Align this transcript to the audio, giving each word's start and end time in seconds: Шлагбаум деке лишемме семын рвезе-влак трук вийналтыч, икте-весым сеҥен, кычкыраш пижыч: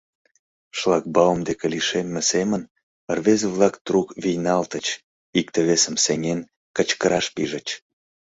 Шлагбаум 0.77 1.39
деке 1.47 1.65
лишемме 1.73 2.21
семын 2.31 2.61
рвезе-влак 3.17 3.75
трук 3.85 4.07
вийналтыч, 4.23 4.85
икте-весым 5.39 5.95
сеҥен, 6.05 6.39
кычкыраш 6.75 7.25
пижыч: 7.35 7.67